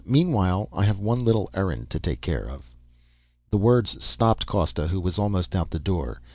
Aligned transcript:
Meanwhile 0.03 0.67
I 0.73 0.85
have 0.85 0.97
one 0.97 1.23
little 1.23 1.51
errand 1.53 1.91
to 1.91 1.99
take 1.99 2.21
care 2.21 2.49
of." 2.49 2.71
The 3.51 3.57
words 3.59 4.03
stopped 4.03 4.47
Costa, 4.47 4.87
who 4.87 4.99
was 4.99 5.19
almost 5.19 5.55
out 5.55 5.69
the 5.69 5.77
door. 5.77 6.21